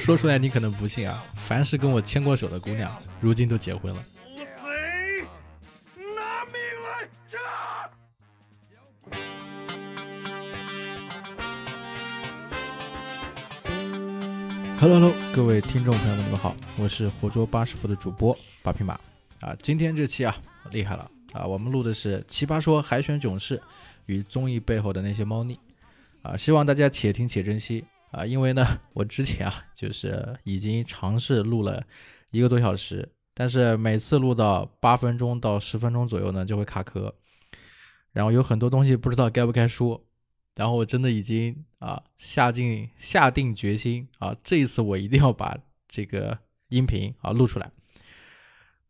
[0.00, 4.04] 说出来你可能不信啊，凡是跟我牵过手的姑娘，如今都结婚了。
[14.78, 19.00] Hello Hello，各位听众朋友们，你们好，我是活捉八师傅的主播八匹马
[19.40, 19.56] 啊。
[19.62, 20.36] 今天这期啊
[20.70, 23.58] 厉害了啊，我们录的是《奇葩说》海选囧事
[24.04, 25.58] 与综艺背后的那些猫腻
[26.20, 27.82] 啊，希望大家且听且珍惜
[28.14, 31.82] 啊，因为呢，我之前啊就是已经尝试录了
[32.30, 37.14] 一个多小时，但是每次录到八分钟到十分钟左右呢就会卡壳，
[38.12, 40.02] 然后有很多东西不知道该不该说。
[40.54, 45.58] 然后我真的已经啊下定下定决心啊，这一次我一定要把
[45.88, 46.38] 这个
[46.68, 47.68] 音频啊录出来。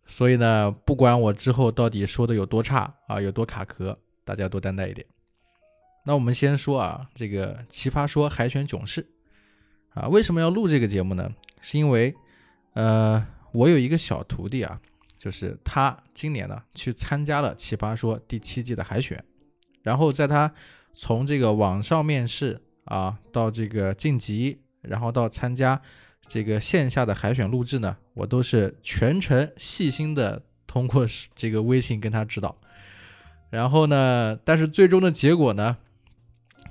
[0.04, 5.06] 所以呢，不管我之后到底说的有多差啊，有多卡壳，大家多担待一点。
[6.06, 9.06] 那我们先说啊，这个《奇葩说》海选囧事
[9.94, 11.30] 啊，为什么要录这个节目呢？
[11.60, 12.14] 是因为
[12.74, 14.78] 呃，我有一个小徒弟啊，
[15.16, 19.24] 就是他今年呢去参加了《奇葩说》第七季的海选，
[19.82, 20.52] 然后在他
[20.92, 25.80] 从这个网上面试啊，到这个晋级，然后到参加
[26.28, 32.54] 这个线下的海选录制呢，我都是全程细心的通过 这个微信跟他指导。
[33.48, 35.76] 然后呢，但是最终的结果呢，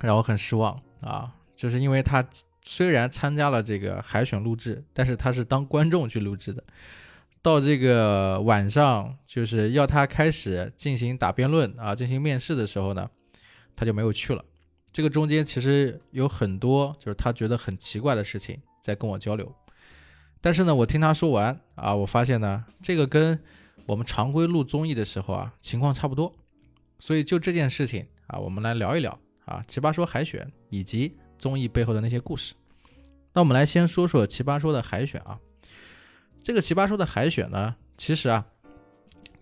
[0.00, 2.24] 让我很失望啊，就是因为他
[2.62, 6.62] 虽然参加了这个海选录制，但是他是当观众去录制的。
[7.42, 13.10] 到这个晚上，就是要他开始进行打辩论啊，进行面试的时候呢。
[13.76, 14.44] 他就没有去了。
[14.92, 19.52] 这个中间其实有很多就是他觉得很奇怪的事情在跟我交流，
[20.40, 23.36] 但是呢，我听他说完啊，我发现呢，这个跟
[23.86, 26.32] 我们常规录综艺的时候啊情况差不多。
[27.00, 32.54] 所以就这件事情啊，我们来聊一聊啊，奇葩说海选以及综艺背后的那些故事。
[33.32, 35.38] 那我们来先说说奇葩说的海选啊，
[36.42, 38.46] 这个奇葩说的海选呢，其实啊，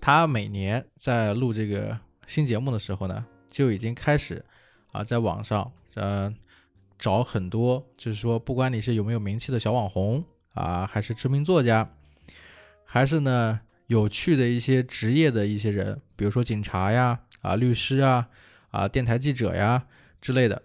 [0.00, 3.26] 他每年在录这个新节目的时候呢。
[3.52, 4.42] 就已经开始
[4.92, 6.34] 啊，在网上呃
[6.98, 10.24] 找很多，就是说，不管你是有没有名气的小网红
[10.54, 11.86] 啊，还是知名作家，
[12.82, 18.26] 还是呢有趣的一些职业的一些人，比如说警察呀、啊律师啊、
[18.72, 19.86] 啊电台记者呀
[20.20, 20.60] 之类的，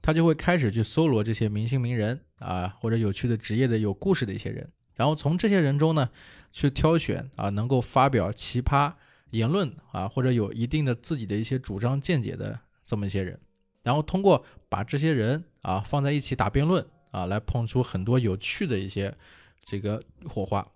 [0.00, 6.08] 他就会开始去搜罗这些明星名人啊，或者有趣的职业的有故事的一些人，然后从这些人中呢
[6.52, 8.92] 去挑选啊，能够发表奇葩。
[9.30, 13.38] 言论啊，或者有一定的自己的一些主张见解的这么一些人，
[13.82, 19.12] 然后通过把这些人啊放在一起打辩论啊，来碰出很多有趣的一些
[19.64, 20.66] 这个火花。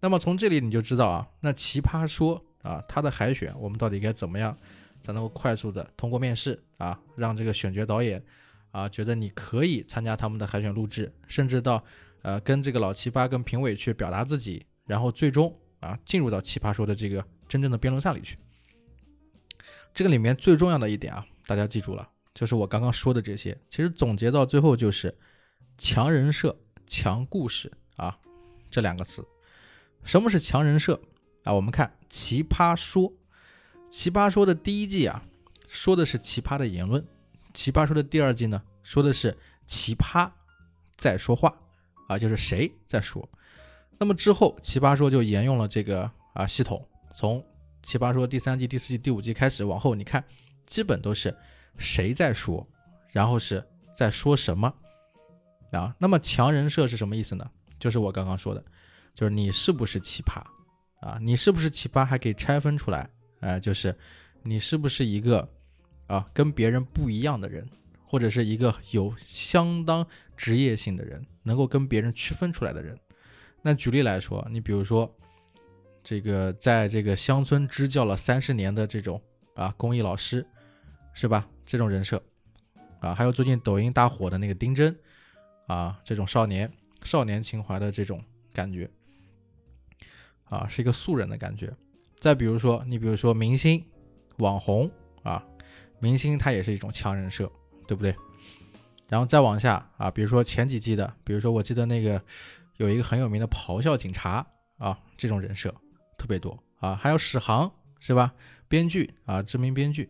[0.00, 4.56] 那么从这里你就知道啊，那奇葩说啊，它的海选我们到底该怎么样
[5.02, 8.22] 才能够快速的通过面试啊，让这个选角导演
[8.70, 11.84] 啊觉得你可以参加他们的海选录制，甚至到
[12.22, 17.24] 呃跟这个老奇葩跟评委去表达自己，然后最终啊进入到奇葩说的这个。
[17.46, 18.38] 真正的辩论赛里去，
[19.92, 25.14] 这个里面最重要的一点啊，大家记住了，就是我刚刚说的这些，其实总结到最后就是
[25.76, 26.56] 强人设、
[26.86, 28.18] 强故事啊
[28.70, 29.22] 这两个词。
[30.04, 30.98] 什么是强人设
[31.44, 31.52] 啊？
[31.52, 33.02] 我们看《奇葩说》，
[33.94, 35.22] 《奇葩说》的第一季啊，
[35.68, 37.00] 说的是奇葩的言论；
[37.54, 39.34] 《奇葩说》的第二季呢，说的是
[39.66, 40.28] 奇葩
[40.96, 41.56] 在说话
[42.08, 43.26] 啊，就是谁在说。
[43.96, 46.84] 那么之后，《奇葩说》就沿用了这个啊系统。
[47.14, 47.42] 从
[47.84, 50.22] 奇葩说第三季、第四季、第五季开始往后，你看，
[50.66, 51.32] 基本都是
[51.78, 52.66] 谁在说，
[53.12, 53.64] 然后是
[53.96, 54.74] 在说什么
[55.70, 55.94] 啊？
[56.00, 57.48] 那么强人设是什么意思呢？
[57.78, 58.64] 就是我刚刚说的，
[59.14, 60.42] 就是你是不是奇葩
[61.06, 61.16] 啊？
[61.22, 63.08] 你是不是奇葩还可以拆分出来，
[63.44, 63.94] 哎，就是
[64.42, 65.48] 你是不是一个
[66.06, 67.68] 啊跟别人不一样的人，
[68.06, 70.06] 或者是一个有相当
[70.36, 72.98] 职业性的人，能够跟别人区分出来的人。
[73.60, 75.14] 那举例来说，你比如说。
[76.06, 79.18] 这个在这个乡村支教了三十年的这种
[79.54, 80.46] 啊公益老师，
[81.14, 81.48] 是吧？
[81.64, 82.22] 这种人设
[83.00, 84.94] 啊，还有最近抖音大火的那个丁真
[85.66, 86.70] 啊，这种少年
[87.04, 88.90] 少年情怀的这种感觉
[90.44, 91.74] 啊，是一个素人的感觉。
[92.18, 93.84] 再比如说，你比如说明星、
[94.38, 94.90] 网红
[95.22, 95.44] 啊，
[96.00, 97.50] 明星他也是一种强人设，
[97.86, 98.14] 对不对？
[99.08, 102.20] 然后再往下啊，比如说前几季的，比如说我记得那个
[102.78, 104.46] 有一个很有名的咆哮警察
[104.78, 105.74] 啊，这种人设。
[106.16, 107.70] 特别多啊，还有史航
[108.00, 108.32] 是吧？
[108.66, 110.08] 编剧啊，知名编剧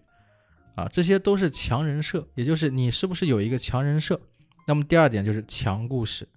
[0.76, 4.20] 啊，这些都是强人设，也就是你是不是有一个强人设？
[4.64, 6.28] 那么第二点就是强故事，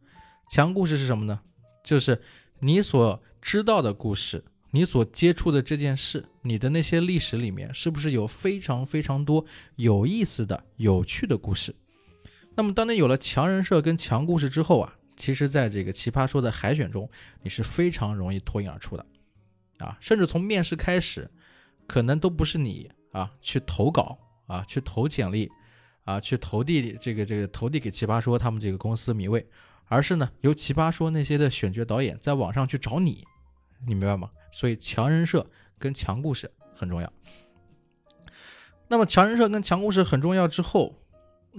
[0.50, 1.40] 强故事是什么呢？
[1.84, 2.20] 就是
[2.60, 11.74] 你所知道的故事，你所接触的这件事，你的那些历史里面是不是有非常非常多有意思的、有趣的故事？
[12.56, 17.10] 那么当你有了强人设跟强故事之后啊，其实在这个奇葩说的海选中，
[17.44, 19.06] 你是非常容易脱颖而出的，
[19.78, 21.30] 啊，甚至从面试开始，
[21.86, 24.18] 可能都不是你啊去投稿
[24.48, 25.50] 啊去投简历
[26.04, 29.48] 啊去投递这个这个投递给奇葩说他们这个公司米位，
[29.86, 33.24] 而是呢由奇葩说那些的选角导演在网上去找你，
[33.86, 34.32] 你明白吗？
[34.52, 35.46] 所以强人设
[35.78, 37.14] 跟强故事很重要。
[38.88, 40.96] 那么强人设跟强故事很重要之后。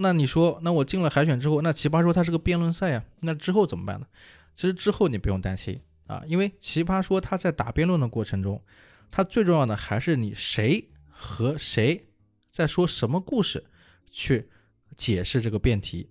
[0.01, 4.07] 那你说，那我进了海选之后，那奇葩说它是个辩论赛呀，那之后怎么办呢？
[4.55, 8.63] 其实之后你不用担心啊，因为奇葩说它在打辩论的过程中，
[9.11, 12.07] 它最重要的还是你谁和谁
[12.53, 13.65] 在说什么故事，
[14.09, 14.49] 去
[14.97, 16.09] 解释这个辩题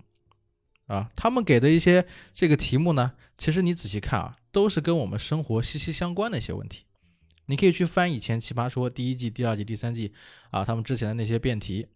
[0.87, 1.09] 啊。
[1.15, 6.83] 他们给的一些这个题目呢，其实你仔细看啊，都是跟我们生活息息相关的一些问题。
[7.45, 10.11] 你可以去翻以前奇葩说第一季、第二季、第三季
[10.51, 11.87] 啊，他们之前的那些辩题。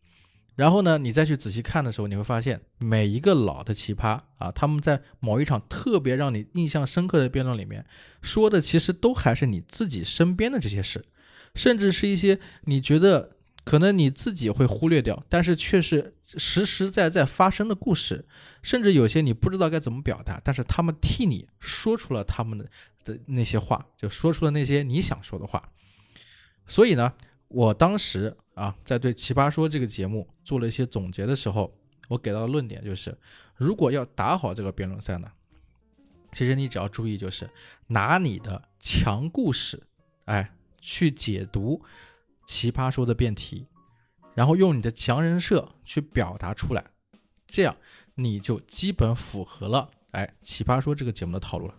[0.56, 7.86] 然后呢，你再去仔细看的时候，你会发现每一个老的奇葩啊，他们在某一场特别让你印象深刻的辩论里面
[8.22, 11.04] 说的，其实都还是你自己身边的这些事，
[11.56, 18.26] 甚至是一些你觉得可能你自己会忽略掉，但是却是实实在在发生的故事，
[18.62, 22.70] 甚至有些你不知道该怎么表达，但是他们替你说出了他们的
[23.04, 25.70] 的那些话，就说出了那些你想说的话。
[26.68, 27.14] 所以呢，
[27.48, 28.36] 我当时。
[28.54, 31.74] 啊，在对《奇葩说》这个节目做了一些总结的时候，
[32.10, 33.18] 我给到的论点就是，
[33.56, 35.32] 如果要打好这个辩论赛呢，
[36.34, 37.50] 其实你只要注意，就是
[37.88, 39.82] 拿你的强故事，
[40.26, 41.78] 哎，去解读
[42.52, 43.66] 《奇葩说》的辩题，
[44.36, 46.84] 然后用你的强人设去表达出来，
[47.48, 47.74] 这样
[48.16, 51.74] 你就基本符合了哎《奇葩说》这个节目的套路了。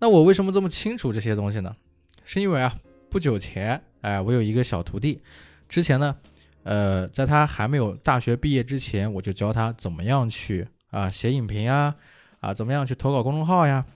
[0.00, 1.76] 那我为什么这么清楚这些东西呢？
[2.24, 2.76] 是因为啊，
[3.08, 5.22] 不久前，哎，我有一个小徒弟。
[5.68, 6.16] 之前呢，
[6.64, 11.94] 呃，在他还没有大学毕业之前，我就教他怎么样去啊写影评啊，
[12.40, 13.86] 啊怎么样去投稿公众号呀，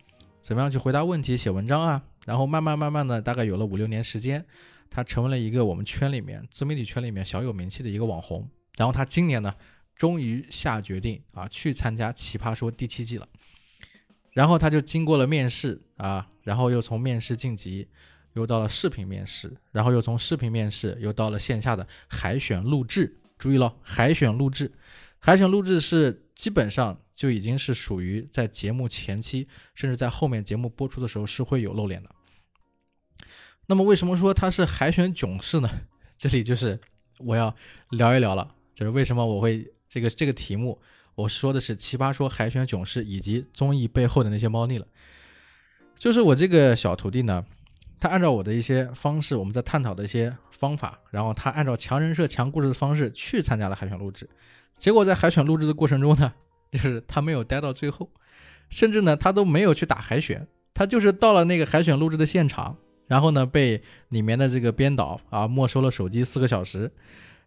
[0.40, 2.00] 怎么样去回答问题、写文章啊。
[2.26, 4.46] 然后慢慢慢慢的，大概有了五六年时间，
[4.94, 8.48] 他成为了一个我们圈里面自媒体圈里面小有名气的一个网红。
[8.76, 9.52] 然后他今年呢，
[9.96, 13.28] 终于下决定啊去参加《奇葩说》第七季了。
[14.32, 17.88] 然后他就经过了面试啊，然后又从面试晋级。
[18.34, 23.16] 又到了视频面试，然后又从视频面试又到了线下的海选录制。
[23.38, 24.72] 注意了，海选录制，
[25.20, 29.46] 海选录制是基本上就已经是属于在节目前期，
[29.76, 32.10] 甚至在后面节目播出的时候是会有露脸的。
[33.66, 35.70] 那么为什么说他是海选囧事呢？
[36.16, 36.78] 这里就是
[37.18, 37.54] 我要
[37.90, 40.80] 聊一聊了，就是为什么我会这个这个题目，
[41.14, 44.86] 我说的是奇葩说海选囧事以及综艺背后的那些猫腻了。
[45.96, 47.44] 就是我这个小徒弟呢。
[48.00, 54.28] 他按照我的一些方式，我们在探讨的一些方法，然后他按照强人设、强故事的方式去参加了海选录制。
[54.76, 56.30] 结果在海选录制的过程中呢，
[56.70, 58.10] 就是他没有待到最后，
[58.68, 66.90] 甚至呢他都没有去打海选，他就是到了那个海选录制的现场，然后呢被里面的这个编导啊没收了手机四个小时，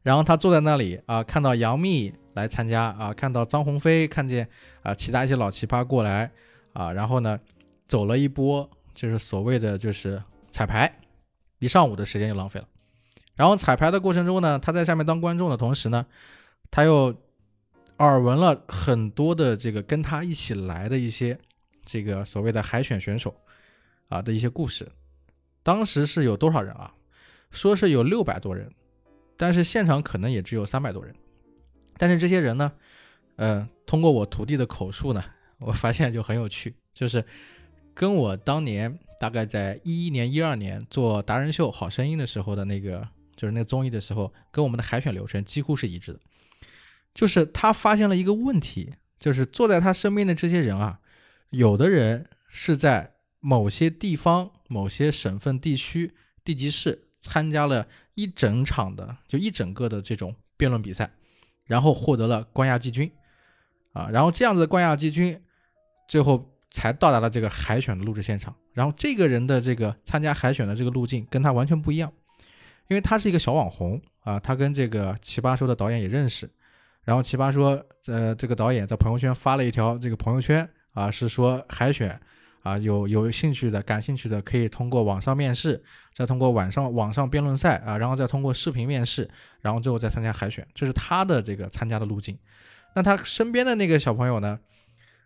[0.03, 4.47] 然后他坐在那里啊，看到杨幂来参加啊，看到张鸿飞，看见
[4.81, 6.31] 啊其他一些老奇葩过来
[6.73, 7.39] 啊，然后呢
[7.87, 10.21] 走了一波，就是所谓的就是。
[10.49, 10.91] 彩排
[11.59, 12.67] 一上午的时间就浪费了，
[13.35, 16.03] 然后彩排的过程中呢，他在下面当观众的同时呢，
[16.71, 17.15] 他又
[17.97, 21.37] 耳闻了很多的这个跟他一起来的一些
[21.85, 23.35] 这个所谓的海选选手
[24.07, 24.89] 啊的一些故事。
[25.67, 26.93] 当时是有多少人啊？
[27.51, 28.73] 说是有六百多人，
[29.35, 31.13] 但是现场可能也只有三百多人。
[31.97, 32.71] 但是这些人呢，
[33.35, 35.21] 嗯，通过我徒弟的口述呢，
[35.59, 37.21] 我发现就很有趣，就是
[37.93, 38.97] 跟我当年。
[39.19, 43.05] 大概在一一年、一二年做达人秀、好声音的时候的那个，
[43.35, 46.19] 就是那个综艺的时候，跟我们的海选流程几乎是一致的。
[47.15, 50.99] 就是他发现了一个问题，就是坐在他身边的这些人啊，
[51.49, 61.11] 有的人是在某些地方、某些省份、地区、地级市参加了一整场的，就一整个的这种辩论比赛，
[61.65, 63.11] 然后获得了冠亚季军，
[63.93, 65.41] 啊，然后这样子的冠亚季军，
[66.07, 66.53] 最后。
[66.69, 72.11] 才到达了这个海选的录制现场，然后这个人的这个参加海选的这个路径跟他完全不一样，
[72.89, 76.47] 因为他是一个小网红啊，他跟这个奇葩说的导演也认识，
[77.03, 82.19] 然后奇葩说呃这个导演在朋友圈发了一条这个朋友圈啊，是说海选
[82.67, 85.81] 啊有有兴趣的感兴趣的可以通过网上面试，
[86.13, 89.29] 再通过网上网上辩论赛啊，然后再通过视频面试，
[89.61, 92.37] 然后最后再参加海选，这是他的这个参加的路径。
[92.95, 94.59] 那他身边的那个小朋友呢？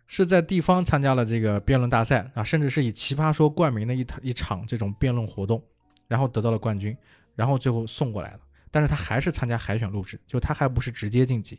[0.08, 5.62] 是在地方参加了这个辩论大赛啊，甚至是以奇葩说冠名的一一场这种辩论活动，
[6.06, 6.94] 然后得到了冠军，
[7.34, 8.40] 然后最后送过来了。
[8.70, 11.58] 但是他还是参加海选录制，就他还不是直接晋级。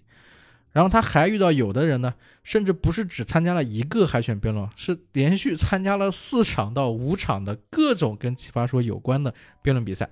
[0.74, 10.10] 然后他还遇到有的人呢，甚至不是只参加了一个海选辩论，是连续参加了四场到五场的各种跟奇葩说有关的辩论比赛，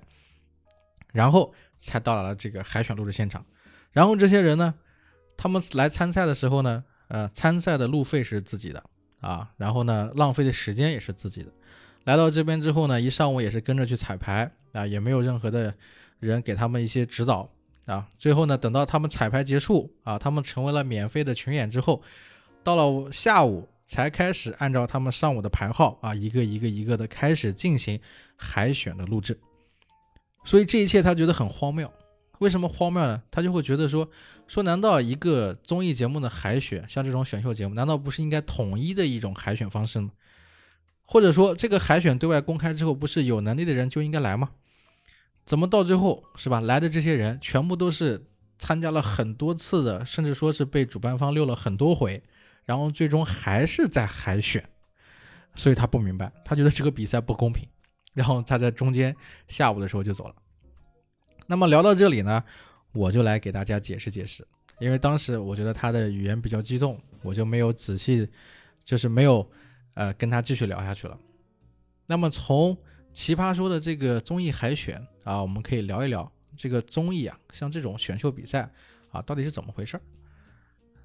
[1.11, 3.43] 然后才到达了这个海选录制现场。
[3.91, 4.75] 然后这些人呢，
[5.35, 8.83] 他们来参赛的时候呢，呃，参赛的路费是自己的
[9.19, 11.51] 啊，然后呢，浪费的时间也是自己的。
[12.03, 15.73] 来到这边之后呢，一上午也是跟着去彩排啊，也没有任何的
[16.19, 17.51] 人给他们一些指导。
[17.91, 22.01] 啊，最后呢，等到他们彩排结束啊，他们成为了免费的群演之后，
[22.63, 27.99] 到了下午才开始按照他们上午的排号啊，一个一个一个的开始进行
[28.37, 29.37] 海选的录制。
[30.45, 31.91] 所以这一切他觉得很荒谬。
[32.39, 33.21] 为什么荒谬呢？
[33.29, 34.09] 他就会觉得说
[34.47, 40.09] 说，难道一个综艺节目的海选，像这种选秀节目，难道不是应该统一的一种海选方式吗？
[41.03, 44.49] 或者说，这个海选对外公开之后，不是有能力的人就应该来吗？
[45.45, 46.61] 怎么到最后是吧？
[46.61, 48.23] 来的这些人全部都是
[48.57, 52.21] 参加了很多次的，甚至说是被主办方溜了很多回，
[52.63, 54.63] 然后最终还是在海选，
[55.55, 57.67] 所以他不明白，他觉得这个比赛不公平，
[58.13, 59.15] 然后他在中间
[59.47, 60.35] 下午的时候就走了。
[61.47, 62.43] 那么聊到这里呢，
[62.93, 64.47] 我就来给大家解释解释，
[64.79, 68.29] 因为当时我觉得他的语言比较激动，我就没有仔细，
[68.83, 69.45] 就是没有
[69.95, 71.17] 呃跟他继续聊下去了。
[72.05, 72.77] 那么从
[73.13, 75.05] 奇葩说的这个综艺海选。
[75.23, 78.67] 啊，我们可以聊一聊这个综艺啊，像这种选秀比赛
[79.11, 80.01] 啊，到底是怎么回事儿？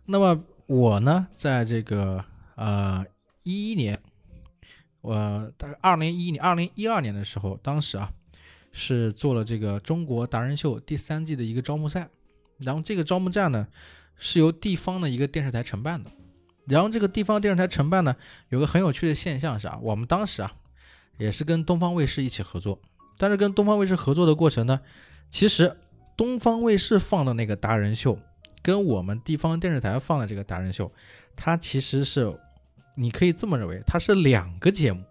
[0.06, 3.04] 那么我呢，在这个呃
[3.42, 4.00] 一一年，
[5.02, 8.10] 我大概二零一一年、二零一二年的时候，当时啊
[8.72, 12.08] 是做了这个中国达人秀第三季的一个招募赛，
[12.56, 13.68] 然后这个招募战呢
[14.16, 16.10] 是由地方的一个电视台承办的，
[16.64, 18.16] 然后这个地方电视台承办呢
[18.48, 20.54] 有个很有趣的现象是啊，我们当时啊
[21.18, 22.80] 也是跟东方卫视一起合作。
[23.18, 24.80] 但是跟东方卫视合作的过程呢，
[25.30, 25.74] 其实
[26.16, 28.18] 东方卫视放的那个达人秀，
[28.62, 30.92] 跟我们地方电视台放的这个达人秀，
[31.34, 32.38] 它其实是，
[32.94, 35.02] 你可以这么认为，它是两个节目。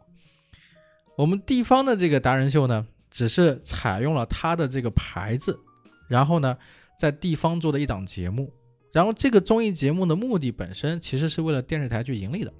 [1.17, 5.59] 我们地方的这个达人秀呢，只是采用了它的这个牌子，
[6.07, 6.57] 然后呢，
[6.99, 8.53] 在地方做的一档节目。
[8.91, 12.53] 然后这个综艺节目的目的本身，其实是为了电视台去盈利的，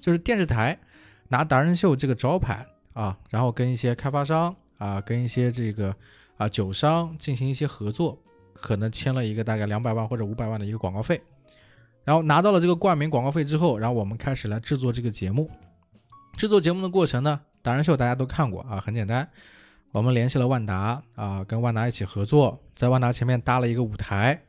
[0.00, 0.78] 就是电视台
[1.28, 4.56] 拿达人秀这个招牌啊，然后跟一些开发商。
[4.76, 5.94] 啊，跟一些这个
[6.36, 8.18] 啊酒商进行一些合作，
[8.52, 11.22] 可能签了一个大概两百万或者五百万的一个广告费，
[12.02, 15.48] 然后拿到了这个冠名广告费之后，然后我们开始来制作这个节目。
[16.36, 19.26] 制作节目的过程呢，达人秀大家都看过啊，很简单，
[19.92, 24.42] 我们联系了万达啊，跟万达一起合作，在万达前面搭了一个舞台，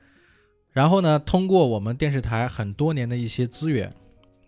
[0.71, 3.93] 然后呢，通过我们电视台很多年的一些资源，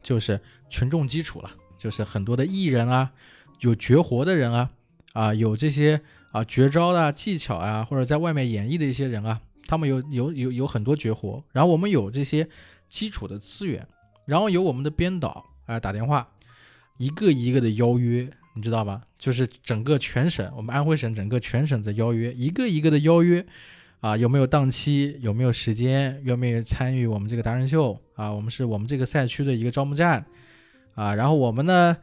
[0.02, 3.12] 就是群众基础了，就是很多的艺人啊，
[3.60, 4.70] 有绝活的人啊。
[5.14, 6.00] 啊，有这些
[6.32, 11.44] 啊绝招的技巧啊，或者在外面演绎的一些人啊，他们有有有有很多绝活。
[11.54, 12.48] 然后我们有这些
[12.88, 13.88] 基础的资源，
[14.26, 16.28] 然后有我们的编导啊打电话，
[16.98, 19.02] 一个一个的邀约，你知道吗？
[19.18, 23.44] 就是整个全省，我们安徽省整个全省的邀约，一个一个的邀约
[24.02, 25.18] 啊，有没有档期？
[25.22, 26.22] 有没有时间？
[26.24, 28.32] 愿不愿意参与我们这个达人秀啊？
[28.32, 30.24] 我们是我们这个赛区的一个招募站
[30.94, 31.16] 啊。
[31.16, 31.98] 然后我们呢，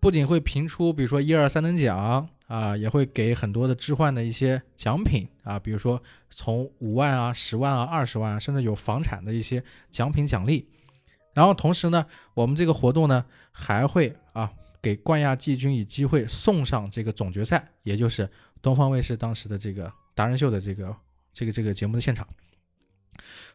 [0.00, 2.28] 不仅会评出，比如说一二三等奖。
[2.48, 10.66] 啊，也会给很多的置换的一些奖品啊，比如说从五万啊、十万啊、二十万啊，甚至有房产的一些奖品奖励。
[11.34, 14.50] 然后同时呢，我们这个活动呢还会啊
[14.80, 18.26] 给冠亚季军以机会送上这个总决赛，也就是
[18.62, 20.96] 东方卫视当时的这个达人秀的这个
[21.34, 22.26] 这个这个节目的现场。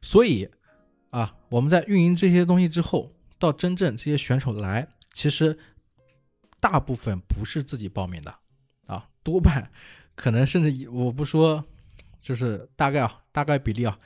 [0.03, 0.47] 所以
[1.09, 5.57] 啊，我们在运营这些东西之后，到真正这些选手来，其实
[6.63, 8.33] 大部分不是自己报名的。
[8.85, 9.69] 啊多半
[10.15, 11.61] 可能甚至我不说，
[12.21, 13.99] 就是大概啊，大概比例啊，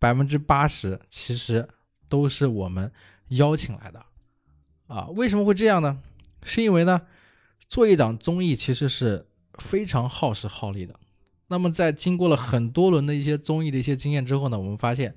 [0.00, 1.68] 百分之八十其实
[2.08, 2.90] 都是我们
[3.28, 4.04] 邀请来的
[4.88, 5.06] 啊。
[5.10, 6.02] 为什么会这样呢？
[6.42, 7.00] 是因为呢，
[7.68, 9.24] 做一档综艺其实是
[9.58, 10.98] 非常耗时耗力的。
[11.46, 15.16] 那么在经过了很多轮的一些综艺的一些经验之后呢，我们发现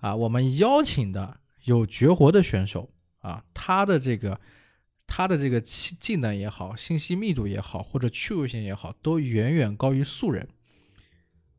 [0.00, 2.88] 啊，我们邀请的有绝活的选手
[3.20, 4.40] 啊，他的这个。
[5.14, 10.48] 他的这个技技能也好，信息密度也好，或者趣味性也好，都远远高于素人，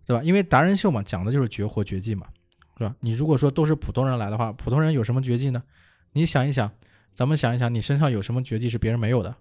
[0.07, 0.23] 对吧？
[0.23, 2.25] 因为达人秀嘛，讲的就是绝活绝技嘛，
[2.75, 2.95] 对吧？
[3.01, 5.61] 你如果说都是普通人来的话，普通人有什么绝技呢？
[6.13, 6.71] 你想一想，
[7.13, 9.35] 咱们想一想，你身上有什么绝技是别人没有的？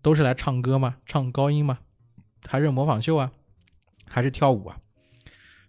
[0.00, 0.98] 都是来唱歌吗？
[1.04, 1.80] 唱高音吗？
[2.46, 3.32] 还是模仿秀啊？
[4.08, 4.78] 还是跳舞啊？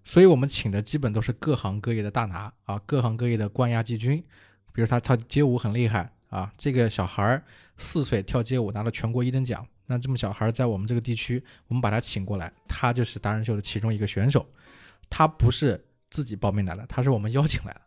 [0.03, 4.23] 所以我们请的基本都是各行各业的大拿啊，各行各业的冠亚季军，
[4.71, 7.43] 比如他他街舞很厉害啊，这个小孩儿。
[7.79, 14.43] 四岁跳街舞拿了全国一等奖，那这么小孩在我们这个地区，我们把他请过来，他就是达人秀的其中一个选手，
[15.11, 15.79] 他不是
[16.09, 17.81] 自己报名来的，他是我们邀请来的。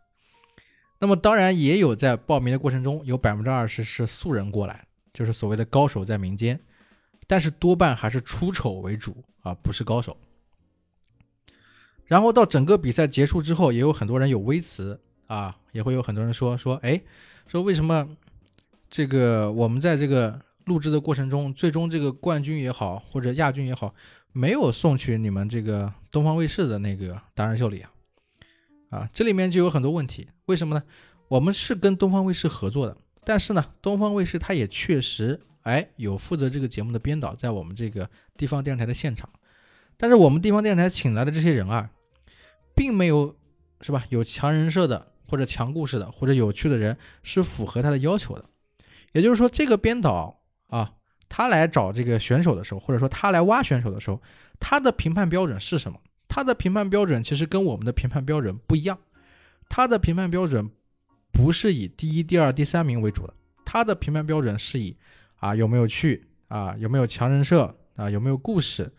[0.97, 6.57] 那么当然也有在报名的过程中有百分之二十是素人过来，就是所谓的高手在民间，
[7.27, 10.15] 但是多半还是出丑为主啊，不是高手。
[12.05, 17.01] 然后到整个比赛结束之后，也有很多人有微词啊，也会有很多人说说，哎，
[17.45, 18.07] 说为什么
[18.91, 23.95] 这个我们在这个录制的过程中，最终这个冠军也好或者亚军也好，
[24.33, 27.91] 没有送去你们这个东方卫视的那个达人秀里啊？
[28.89, 30.83] 啊，这里面就有很多问题，为什么呢？
[31.29, 39.29] 我们是跟东方卫视合作的，但是呢，东方卫视它也确实，哎，有负责这个节目的编导在我们这个地方电视台的现场，
[39.95, 41.89] 但是我们地方电视台请来的这些人啊，
[42.75, 43.33] 并没有，
[43.79, 44.03] 是吧？
[44.09, 48.43] 有强人设的，或者强故事的，或者有趣的人是符合他的要求的，
[49.11, 50.93] 也就是说，这个编导啊，
[51.27, 54.21] 他来找这个选手的时候，或者说他来挖选手的时候，
[54.59, 55.99] 他的评判标准是什么？
[56.27, 58.97] 他的评判标准其实跟我们的评判标准不一样，
[59.67, 60.69] 他的评判标准
[61.31, 63.33] 不是以第一、第二、第三名为主的，
[63.65, 64.95] 他的评判标准是以
[65.35, 68.89] 啊有没有趣啊有没有强人设啊有没有故事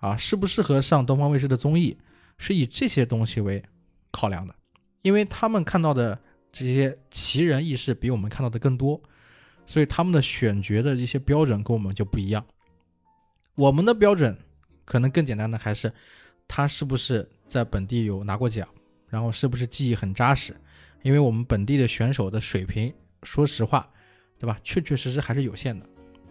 [0.00, 1.96] 啊适不适合上东方卫视的综艺，
[2.36, 3.62] 是以这些东西为
[4.10, 4.54] 考量的，
[5.00, 6.18] 因为他们看到的
[6.50, 9.02] 这些奇人异事比我们看到的更多，
[9.66, 12.44] 所以他们的选角的一些标准跟我们就不一样，
[13.54, 14.36] 我们的标准
[14.84, 15.92] 可能更简单的还是。
[16.48, 18.68] 他是不是在本地有拿过奖？
[19.08, 20.54] 然后是不是记忆很扎实？
[21.02, 22.92] 因为我们本地的选手的水平，
[23.22, 23.88] 说实话，
[24.38, 24.58] 对吧？
[24.62, 25.86] 确确实实还是有限的。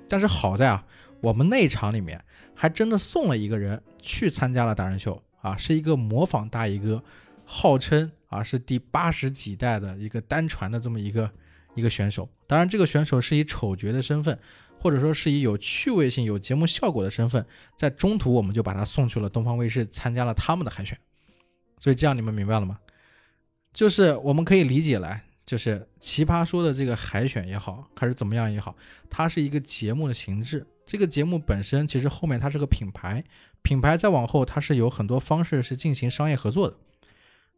[0.07, 0.85] 但是好在啊，
[1.21, 2.23] 我们那场里面
[2.53, 7.03] 还真的送了一个人去参加了达人秀啊，是一个模仿大衣哥，
[7.43, 11.31] 号称啊是第八十几代的一个单传的这么一个
[11.75, 12.29] 一个选手。
[12.47, 14.37] 当然，这个选手是以丑角的身份。
[14.83, 17.45] 或者说是以有趣味性、有节目效果的身份，
[17.77, 20.97] 在中途我们就把他送去了东方卫视，参加了他们的海选。
[21.77, 22.79] 所以这样你们明白了吗？
[23.71, 28.75] 就是我们可以理解来，就是奇葩说的这个海选也好，还是怎么样也好，
[29.07, 30.65] 它是一个节目的形制。
[30.87, 33.23] 这个节目本身其实后面它是个品牌，
[33.62, 36.75] 品牌再往后它是有很多方式是进行商业合作的。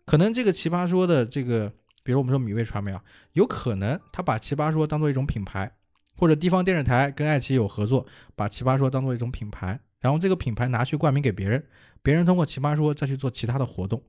[0.05, 1.71] 可能这个奇葩说的这个，
[2.03, 5.71] 比如我们说米味传媒啊，有可能他把奇葩说当做一种品牌。
[6.15, 11.61] 或者地方电视台跟爱奇艺有合作，把奇葩说当做一种品牌，然后这个品牌拿去冠名给别人，
[12.03, 14.01] 别人通过奇葩说再去做其他的活动。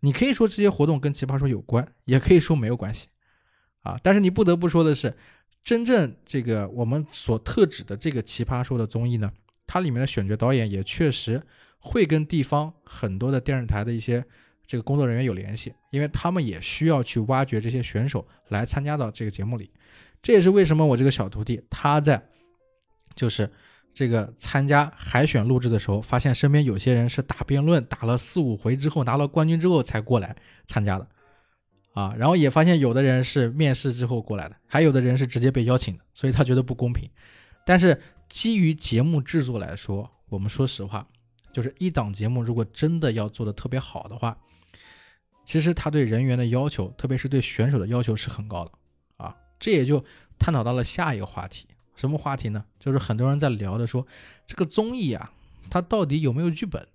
[0.00, 3.06] 你可以说这些活动跟奇葩说有关，也可以说没有关系，
[3.82, 5.16] 啊，但是你不得不说的是，
[5.62, 9.30] 真正这个我们所特指的这个奇葩说的综艺呢，
[9.64, 11.40] 它里面的选角导演也确实
[11.78, 14.22] 会跟地方很多的电视台的一些
[14.66, 19.70] 这个工作人员有联系，因为他们也需要去挖掘这些选手来参加到这个节目里。
[20.22, 22.22] 这也是为什么我这个小徒弟他在，
[23.14, 23.50] 就是
[23.92, 30.34] 这个参加海选录制的时候，发现身边有些人是打辩论打了四五回之后拿了冠军之后才过来
[30.66, 31.06] 参加的，
[31.92, 37.08] 啊，然后也发现有的人是面试之后过来的，还有的人是直接被邀请的，所以他觉得不公平。
[37.66, 41.06] 但是基于节目制作来说，我们说实话，
[41.52, 44.36] 就是一档节目如果真的要做的特别好的话，
[45.44, 48.72] 其实他对人员的要求，特别是对选手的要求是很高的。
[49.16, 50.04] 啊这也就
[50.38, 52.64] 探讨到了下一个话题，什么话题呢？
[52.78, 54.06] 就是很多人在聊的，说
[54.46, 55.32] 这个综艺啊，
[55.70, 56.86] 它到底有没有剧本，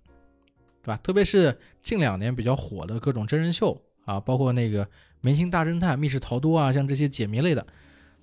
[0.82, 1.00] 对吧？
[1.02, 4.84] 特别是近两年比较火的各种真人秀啊，包括那个
[5.20, 7.66] 《明星大侦探》《密室逃脱》啊，像这些解谜类的，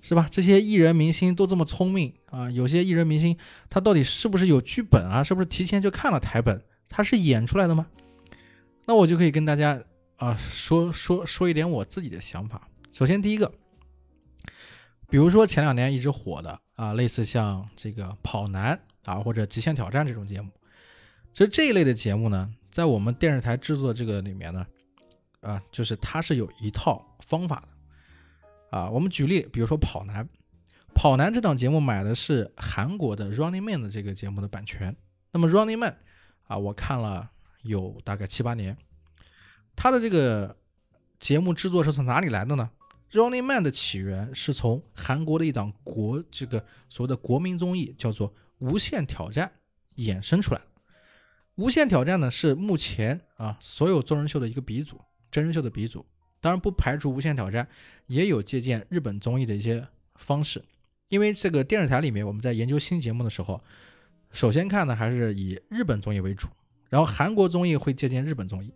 [0.02, 0.28] 是吧？
[0.32, 3.36] 这些艺人明星都这么聪明啊，有些艺人明星
[3.70, 5.24] 他到底是不是有剧本啊？
[5.24, 6.62] 是不是提前就看了台本？
[6.88, 7.88] 他是演出来的吗？
[8.86, 9.82] 那我就可以跟大家
[10.18, 12.68] 啊说说说一点我自己的想法。
[12.92, 13.52] 首先第一个。
[15.10, 20.52] 比如说前两年一直火的啊，类似像这个跑男啊或者极限挑战这种节目，
[21.32, 24.68] 其实这一类的节目呢，在我们电视台制作这个里面呢，
[25.40, 28.90] 啊，就是它是有一套方法的啊。
[28.90, 30.28] 我们举例，比如说跑男，
[30.94, 34.94] 跑男这档节目买的是韩国的 Running Man 的这个节目的版权。
[35.32, 35.98] 那么 Running Man
[36.48, 37.30] 啊，我看了
[37.62, 38.78] 有大概七八年，
[39.78, 40.58] 它的这个
[41.20, 42.70] 节目制作是从哪里来的呢
[43.12, 49.52] ？Running Man 的起源是从韩国的一档国这个所谓的国民综艺叫做《无限挑战》
[50.04, 50.60] 衍生出来。
[51.56, 56.04] 《无限挑战》呢是目前啊所有真人秀的一个鼻祖，真人秀的鼻祖。
[56.42, 57.64] 当然不排除《无限挑战》
[58.08, 60.64] 也有借鉴日本综艺的一些方式，
[61.10, 63.64] 因为这个电视台里面我们在研究新节目的时候，
[64.32, 66.48] 首先看的还是以日本综艺为主，
[66.90, 68.72] 然后韩国综艺会借鉴日本综艺，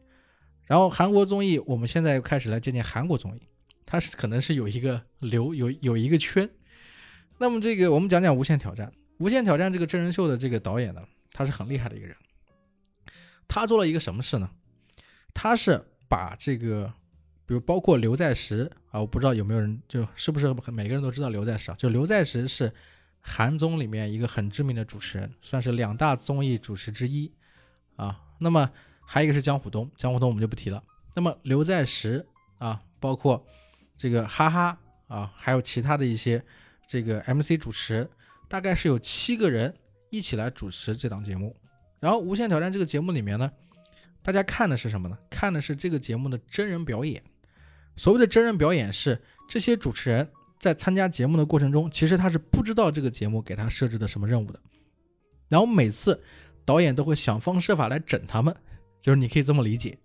[0.71, 3.41] 然后韩国综艺我们现在又开始来借鉴韩国综艺。
[3.85, 6.49] 它是可能是有一个流有有一个圈，
[7.39, 8.87] 那么这个我们讲讲《无限挑战》。
[9.17, 11.03] 《无限挑战》这个真人秀的这个导演呢，
[11.33, 12.15] 他是很厉害的一个人。
[13.49, 14.49] 他做了一个什么事呢？
[15.33, 16.93] 他是把这个，
[17.45, 21.75] 比如包括刘在石啊，我不知道有没有人就是不是每个人都知道刘在石啊？
[21.77, 22.73] 就刘在石是
[23.19, 27.29] 韩综里面一个很知名的主持人，算是两大综艺主持之一
[27.97, 28.21] 啊。
[28.39, 28.71] 那么
[29.05, 30.81] 还有一个是江虎东，江虎东我们就不提了。
[31.13, 32.25] 那么刘在石
[32.57, 33.45] 啊，包括
[33.97, 36.43] 这个哈哈啊，还有其他的一些
[36.87, 38.09] 这个 MC 主持，
[38.47, 39.73] 大概是有七个人
[40.09, 41.55] 一起来主持这档节目。
[41.99, 43.51] 然后《无限挑战》这个节目里面呢，
[44.23, 45.17] 大家看的是什么呢？
[45.29, 47.21] 看的是这个节目的真人表演。
[47.97, 50.27] 所谓的真人表演是这些主持人
[50.59, 54.59] 在参加节目的过程中，其实他是不知道这个节目给他设置的什么任务的。
[55.49, 56.19] 然后每次
[56.63, 58.55] 导演都会想方设法来整他们，
[59.01, 59.97] 就是你可以这么理解。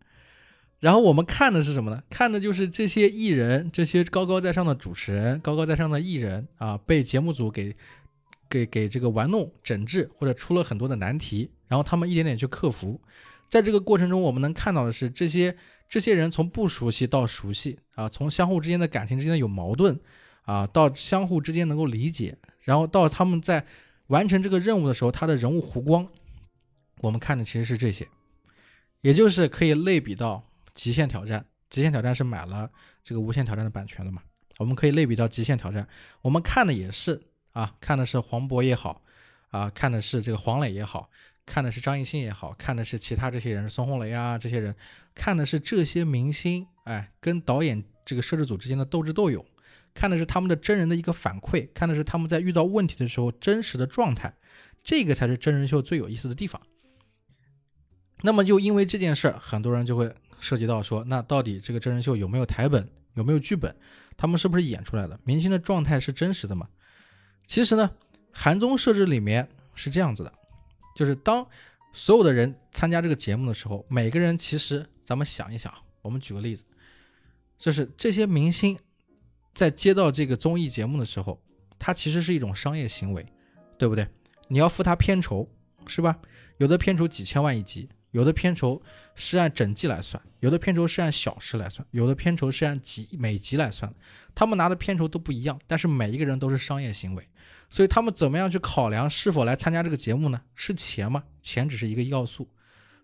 [0.80, 2.02] 然后我们看的是什么呢？
[2.10, 7.74] 看的就是这些艺人，这些高高在上的主持人，高高在上的艺人啊，被节目组给
[8.48, 13.00] 给给这个玩弄、整治，或者出了很多的难题，然后他们一点点去克服。
[13.48, 15.56] 在这个过程中，我们能看到的是这些
[15.88, 19.98] 这些人从不熟悉到熟悉啊，从相互之间的感情之间有矛盾
[20.42, 23.64] 啊，到相互之间能够理解，然后到他们在
[24.08, 26.06] 完成这个任务的时候，他的人物弧光，
[27.00, 28.06] 我们看的其实是这些，
[29.00, 30.42] 也就是可以类比到。
[30.74, 32.70] 极限挑战，极限挑战是买了
[33.02, 34.20] 这个无限挑战的版权的嘛？
[34.58, 35.88] 我们可以类比到极限挑战，
[36.20, 37.18] 我们看的也是
[37.52, 39.02] 啊，看的是黄渤也好，
[39.48, 41.08] 啊，看的是这个黄磊也好，
[41.46, 44.76] 看的是张艺兴也好，看的是其他这些人，孙红雷啊这些人，
[45.14, 49.42] 看的是这些明星，哎，跟导演这个摄制组之间的斗智斗勇，
[49.94, 54.34] 看的是他们的真人的一个反馈，看的是他们在遇到问题的时候真实的状态，
[54.84, 56.60] 这个才是真人秀最有意思的地方。
[58.26, 60.12] 那么就因为这件事儿，很多人就会。
[60.38, 63.74] 涉及到说，那到底这个真人秀有没有台本，有没有剧本，
[64.18, 65.18] 他们是不是演出来的？
[65.24, 66.68] 明星的状态是真实的吗？
[67.46, 67.90] 其实呢，
[68.30, 70.32] 韩综设置里面是这样子的，
[70.94, 71.44] 就是当
[71.94, 76.62] 所有的人参加这个节目的时候，每个人其实咱们想一想，我们举个例子，
[77.58, 78.78] 就是这些明星
[79.54, 81.42] 在接到这个综艺节目的时候，
[81.78, 83.24] 它其实是一种商业行为，
[83.78, 84.06] 对不对？
[84.48, 85.48] 你要付他片酬，
[85.86, 86.18] 是吧？
[86.58, 87.88] 有的片酬几千万一集。
[88.12, 88.80] 有的片酬
[89.14, 93.92] 是按整季来算，有的片酬是按小时来算，有的片酬是按集每集来算。
[94.34, 97.28] 他们拿的片酬都不一样，但是每一个人都是商业行为，
[97.70, 100.40] 所以他们怎么样去考量是否来参加这个节目呢？
[100.54, 101.24] 是钱吗？
[101.42, 102.48] 钱只是一个要素，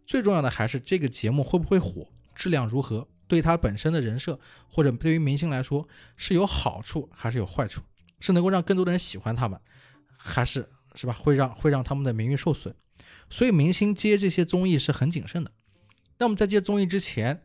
[0.07, 4.39] 最重要的还是这个节目会不会火，质量如何，对他本身的人设
[4.69, 5.87] 或者对于明星来说
[6.17, 7.83] 是有好处还是有坏处，
[8.21, 9.61] 是能够让更多的人喜欢他们，
[10.17, 11.13] 还是是吧？
[11.13, 12.75] 会让会让他们的名誉受损。
[13.33, 15.51] 所以明星接这些综艺是很谨慎的。
[16.19, 17.43] 那么在接综艺之前，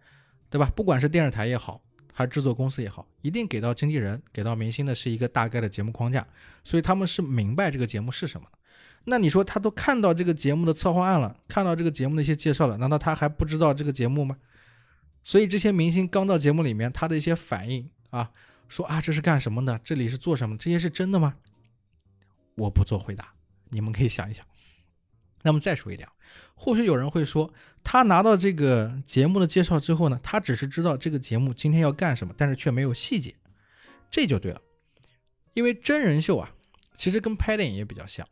[0.49, 0.69] 对吧？
[0.75, 6.27] 不管是电视台也好，还是制作公司也好，一定给到经纪人、给到明星的是一个大概的节目框架。
[6.65, 8.45] 所以他们是明白这个节目是什么
[9.05, 14.35] 那你说他都看到这个节目的策划案了，看到这个节目的一些介绍了，难道他还不知道这个节目吗？
[15.23, 18.29] 所以这些明星刚到节目里面，他的一些反应啊，
[18.67, 19.79] 说啊这是干什么的？
[19.81, 20.57] 这里是做什么？
[20.57, 21.33] 这些是真的吗？
[22.55, 23.33] 我不做回答，
[23.69, 24.45] 你们可以想一想。
[25.47, 26.05] 那么再说一点，
[26.55, 33.33] 或许有人会说，他拿到这个节目的介绍之后呢，他只是知道这个节目今天要干什么，但是却没有细节，
[34.11, 34.61] 这就对了。
[35.53, 36.51] 因为真人秀啊，
[36.95, 38.27] 其实跟拍电影也比较像，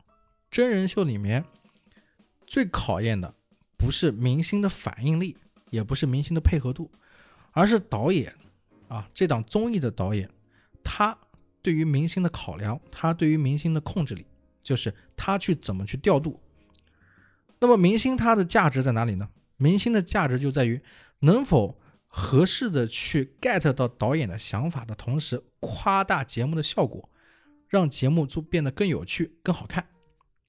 [0.50, 1.42] 真人秀里面
[2.46, 3.34] 最考验的
[3.78, 5.38] 不是明星的反应力，
[5.70, 6.92] 也不是明星的配合度，
[7.52, 8.30] 而是导演
[8.88, 10.28] 啊，这档综艺的导演，
[10.84, 11.16] 他
[11.62, 14.26] 对于明星的考量，他对于明星的控制力，
[14.62, 16.38] 就是他去怎么去调度。
[17.60, 19.28] 那么明星他的价值在哪里呢？
[19.56, 20.80] 明星的价值就在于
[21.20, 27.10] 能否合适的去 get 到导演的想法的同时，夸大节目的效果，
[27.68, 29.86] 让节目就变得更有趣、更好看。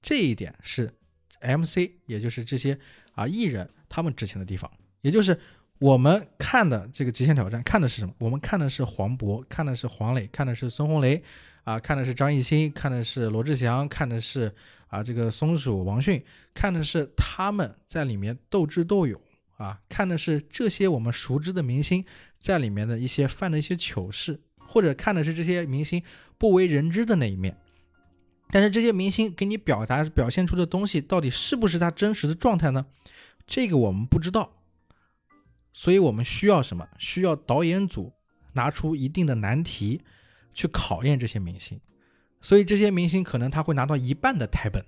[0.00, 0.94] 这一点是
[1.40, 2.78] MC，也就是这些
[3.12, 4.70] 啊艺人他们值钱的地方。
[5.00, 5.38] 也就是
[5.78, 8.14] 我们看的这个《极限挑战》，看的是什么？
[8.18, 11.22] 我们看的是黄渤，看的是黄磊，看的是孙红雷，
[11.64, 14.54] 啊，看的是张艺兴，看的是罗志祥，看的是。
[14.90, 19.20] 啊，这个松鼠王迅看的是他们在里面斗智斗勇
[19.58, 22.02] 啊，看的是这些我们熟知的明星
[22.38, 26.02] 在里面的一些犯的一些糗事，或者看的是这些明星
[26.38, 27.54] 不为人知的那一面。
[28.50, 32.86] 但是这些明星给你表达表现出的东西，到底是不是他真实的状态呢？
[33.46, 34.57] 这个我们不知道。
[35.72, 36.86] 所以我们需要什么？
[36.98, 38.12] 需要导演组
[38.52, 40.00] 拿出一定的难题
[40.52, 41.80] 去考验这些明星。
[42.40, 44.84] 所以这些明星可能他会拿到一半的台本，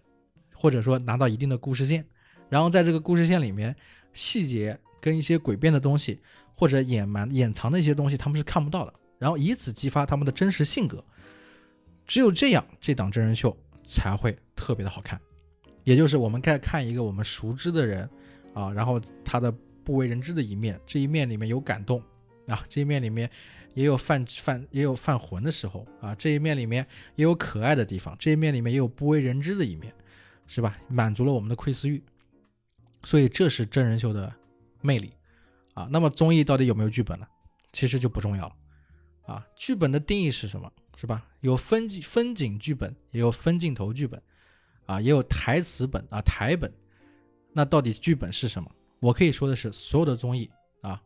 [0.54, 2.04] 或者说拿到一定的故事线，
[2.48, 3.74] 然后在这个故事线里面，
[4.12, 6.20] 细节跟一些诡辩的东西
[6.54, 11.04] 或者隐瞒掩藏的一些东西他们是看不到的，然后以此激发他们的真实性格。
[12.06, 15.20] 只有这样，这档真人秀才会特别的好看。
[15.84, 18.08] 也就是我们该看一个我们熟知的人
[18.52, 19.52] 啊，然后他的
[19.84, 22.02] 不为人知的一面，这一面里面有感动
[22.46, 23.30] 啊，这一面里面
[23.74, 29.92] 也有犯犯也有犯浑的时候啊，这一面里面也有可爱的地方，这一面里面也有不为人知的一面，
[30.46, 30.76] 是吧？
[30.88, 32.02] 满足了我们的窥私欲，
[33.04, 34.32] 所以这是真人秀的
[34.80, 35.12] 魅力
[35.74, 35.88] 啊。
[35.90, 37.26] 那么综艺到底有没有剧本呢？
[37.72, 38.56] 其实就不重要了
[39.22, 39.46] 啊。
[39.54, 40.72] 剧本的定义是什么？
[40.96, 41.24] 是吧？
[41.40, 44.20] 有分景分景剧本，也有分镜头剧本，
[44.84, 46.70] 啊，也有台词本啊台本。
[47.52, 48.70] 那到底剧本是什么？
[49.00, 50.48] 我可以说的是，所有的综艺
[50.82, 51.02] 啊，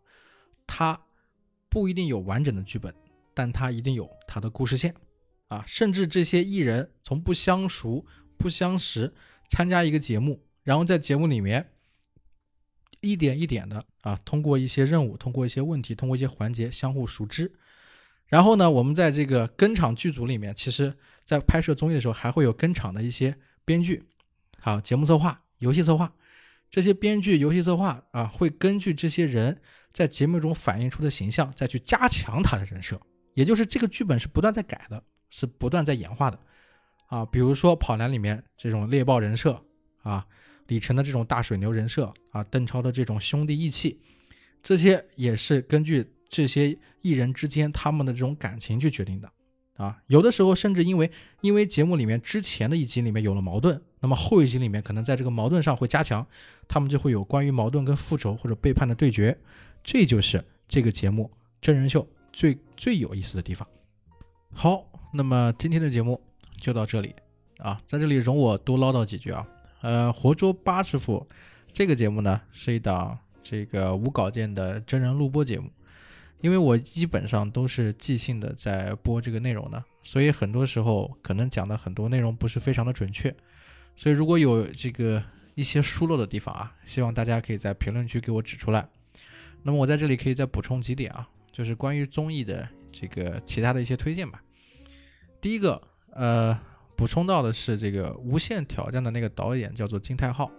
[0.67, 1.01] 它
[1.69, 2.95] 不一定有完整的剧本，
[3.33, 4.95] 但它一定有它的故事线
[5.49, 5.65] 啊。
[5.67, 8.05] 甚至这些艺人从不相熟、
[8.37, 9.15] 不相识，
[9.49, 11.73] 参加一个节目，然后在节目里面
[13.01, 17.53] 一点一点的啊，通过一些任务、通过一些问题、通过一些环节相互熟知。
[18.27, 20.93] 然后呢，我们在这个跟场剧组里面，其实
[21.25, 24.03] 在拍摄综艺的时候，还会有跟场的一些编剧、
[24.59, 26.13] 好节目策划、游戏策划。
[26.75, 29.57] 这些编剧、游戏策划啊，会根据这些人
[29.93, 33.01] 在节目中反映出的形象，再去加强他的人设。
[33.35, 36.41] 也就是这个剧本是不断在改的，是不断在演化的
[37.07, 37.25] 啊。
[37.27, 39.57] 比如说《跑男》里面这种猎豹人设
[40.03, 40.27] 啊，
[40.67, 43.97] 李晨的这种大水牛人设啊，邓超的这种兄弟义气，
[44.61, 49.33] 这些也是根据这些艺人之间他们的这种感情去决定的。
[49.77, 51.11] 啊，有的时候甚至因为
[51.41, 56.25] 因为节目里面之前的一集里面有了矛盾，那么后一集里面可能在这个矛盾上会加强，
[56.69, 59.37] 他们就会有关于矛盾跟复仇或者背叛的对决，
[59.83, 63.67] 这就是这个节目真人秀最最有意思的地方。
[64.53, 66.21] 好，那么今天的节目
[66.61, 67.13] 就到这里
[67.59, 69.45] 啊，在这里容我多唠叨几句啊。
[69.81, 71.27] 呃，活捉八师傅
[71.73, 75.69] 这个节目呢是一档这个无稿件的真人录播节目。
[76.41, 83.35] 因为我基本上都是即兴的在播这个内容的，所以很多时候可能讲的很多内容不是非常的准确，
[83.97, 85.23] 所以如果有这个
[85.55, 88.87] 一些疏漏的地方啊，希望大家可以在评论区给我指出来。
[89.63, 94.43] 那么我在这里可以再补充几点啊，就是关于综艺的这个其他的一些推荐吧。
[95.41, 96.59] 第一个，呃，
[96.97, 100.51] 补充到的是这个《无限挑战》的那个导演叫做金泰浩。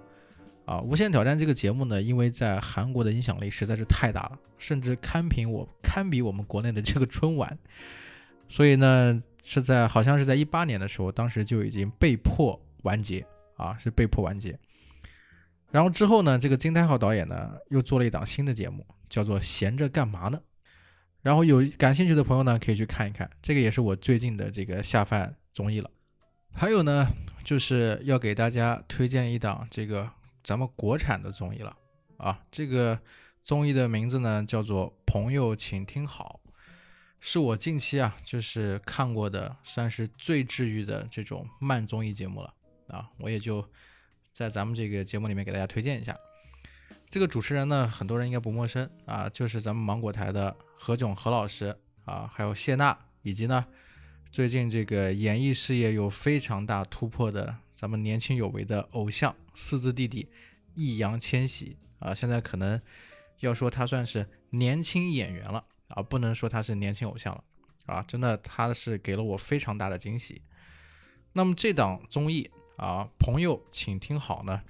[0.65, 7.55] 啊，《无限挑战》这个节目呢，因为在韩国的影响力实在是太大了，甚至堪比我堪比我们国内的这个春晚，
[8.49, 13.23] 所以呢，是在好像是在一八年的时候，当时就已经被迫完结
[13.57, 14.57] 啊，是被迫完结。
[15.69, 20.37] 然后之后呢，这个金泰浩导演呢，又做了一档新的节目，叫做《闲着干嘛呢》。
[21.21, 25.89] 然后有感兴趣的朋友呢，可以去看一看，这个也是我最近的这个下饭综艺了。
[26.51, 27.07] 还有呢，
[27.43, 30.09] 就是要给大家推荐一档这个。
[30.45, 31.75] 咱们国产的综艺了
[32.17, 32.97] 啊，这个
[33.43, 36.39] 综艺的名字呢叫做《朋友，请听好》，
[37.19, 42.53] 是我近期啊就是看过的算是最治愈的这种慢综艺节目了
[42.87, 43.67] 啊，我也就
[44.31, 46.15] 在咱们这个节目里面给大家推荐一下。
[47.09, 53.65] 这个主持人呢，很多人应该不陌生啊，就是咱们芒果台的何炅何老师啊，还有谢娜，以及呢
[54.31, 57.57] 最近这个演艺事业有非常大突破的。
[57.75, 60.27] 咱们年轻有为的偶像四字弟弟
[60.73, 62.81] 易烊千玺啊，现在可能
[63.41, 67.43] 要说他算是年轻演员了啊，不能说他是年轻偶像了
[67.85, 70.41] 啊，真的他是给了我非常大的惊喜。
[71.33, 74.61] 那么这档综艺啊，朋友请听好呢，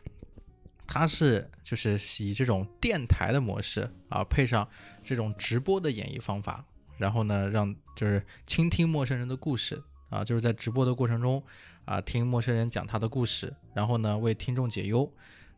[0.87, 4.67] 它是就是以这种电台的模式啊，配上
[5.03, 6.65] 这种直播的演绎方法，
[6.97, 11.43] 然后呢，让就是倾听陌生人的故事啊，就是在直播的过程中。
[11.85, 15.11] 啊，听陌生人讲他的故事，然后呢为听众解忧，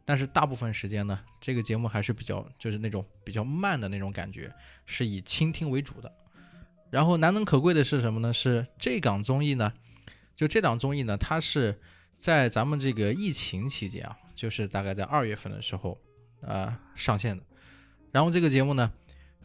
[0.05, 4.53] 但是大部分时间呢，这个节目还是比较就是那种比较慢的那种感觉，
[4.85, 6.13] 是以倾听为主的。
[6.89, 8.31] 然后难能可贵的是什么呢？
[8.31, 9.71] 是这档综艺呢，
[10.35, 11.79] 就这档综艺呢，它是
[12.17, 15.99] 在咱们这个疫情期间啊，就是大概在二月份的时候
[16.41, 17.43] 啊上线的。
[18.11, 18.91] 然后这个节目呢。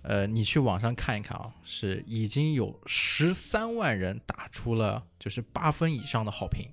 [0.03, 6.69] 呃，你去网上看一看啊，是已经有十三万人打出了就是八分以上的好评，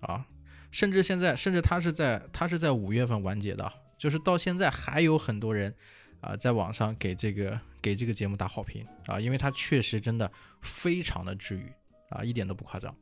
[0.00, 0.26] 啊，
[0.70, 5.74] 甚至现在，甚至他是在他是在五月份完结的，就是到现在还有很多人
[6.22, 10.30] 啊在网上给这个给这个节目打好评啊，因为它确实真的
[10.62, 11.70] 非常的治愈
[12.08, 12.94] 啊，一点都不夸张。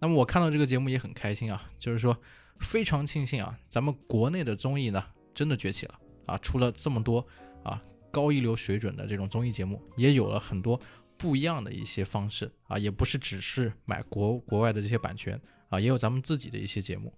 [0.00, 2.16] 那么我看到这个节目也很开心啊，就是说
[2.60, 7.26] 非常庆幸啊，咱们国内的综艺呢真的崛起了啊，出了这么多
[7.64, 7.82] 啊。
[8.10, 10.80] 高一流水准的这种综艺节目，也有了很多
[11.16, 17.12] 不一样的一些方式啊，也不是只是买国国外的这些版权啊，也有咱们自己的一些节目，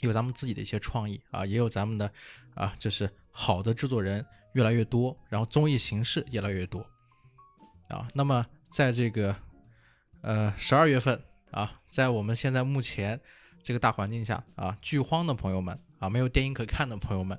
[0.00, 2.10] 有咱们自己的一些创意啊，也有咱们的
[2.54, 6.80] 啊，就是好的制作人越来越多，然后综艺形式越来越多
[7.88, 8.08] 啊。
[8.14, 9.34] 那么在这个
[10.22, 13.20] 呃十二月份啊，在我们现在目前
[13.62, 17.38] 这个大环境下啊，剧荒的朋友们啊，没有电影可看的朋友们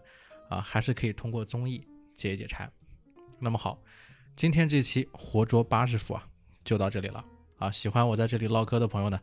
[0.50, 1.86] 啊，还是可以通过综艺。
[2.16, 2.72] 解一解馋，
[3.40, 3.80] 那么好，
[4.36, 6.28] 今天这期活捉八十伏啊，
[6.64, 7.24] 就到这里了
[7.58, 7.70] 啊！
[7.70, 9.20] 喜欢我在这里唠嗑的朋友呢，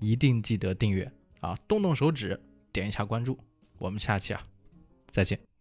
[0.00, 2.40] 一定记得订阅啊，动动手指
[2.72, 3.38] 点一下关注，
[3.78, 4.42] 我们下期啊
[5.10, 5.55] 再见。